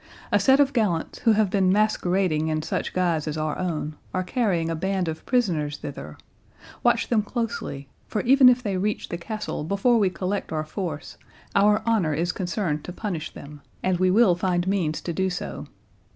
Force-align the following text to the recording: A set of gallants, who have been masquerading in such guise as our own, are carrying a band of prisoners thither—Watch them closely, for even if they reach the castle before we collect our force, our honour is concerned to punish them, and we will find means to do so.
A 0.31 0.39
set 0.39 0.59
of 0.59 0.73
gallants, 0.73 1.19
who 1.19 1.33
have 1.33 1.51
been 1.51 1.71
masquerading 1.71 2.47
in 2.47 2.63
such 2.63 2.91
guise 2.91 3.27
as 3.27 3.37
our 3.37 3.55
own, 3.59 3.95
are 4.15 4.23
carrying 4.23 4.67
a 4.67 4.75
band 4.75 5.07
of 5.07 5.23
prisoners 5.27 5.77
thither—Watch 5.77 7.09
them 7.09 7.21
closely, 7.21 7.87
for 8.07 8.21
even 8.21 8.49
if 8.49 8.63
they 8.63 8.77
reach 8.77 9.09
the 9.09 9.19
castle 9.19 9.63
before 9.63 9.99
we 9.99 10.09
collect 10.09 10.51
our 10.51 10.65
force, 10.65 11.17
our 11.53 11.83
honour 11.85 12.15
is 12.15 12.31
concerned 12.31 12.83
to 12.85 12.91
punish 12.91 13.31
them, 13.35 13.61
and 13.83 13.99
we 13.99 14.09
will 14.09 14.33
find 14.33 14.67
means 14.67 15.01
to 15.01 15.13
do 15.13 15.29
so. 15.29 15.67